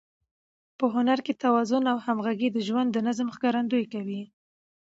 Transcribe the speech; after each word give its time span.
په 0.77 0.85
هنر 0.95 1.19
کې 1.25 1.39
توازن 1.43 1.83
او 1.91 1.97
همغږي 2.05 2.49
د 2.51 2.57
ژوند 2.67 2.89
د 2.91 2.97
نظم 3.07 3.27
ښکارندويي 3.35 3.87
کوي. 3.93 4.21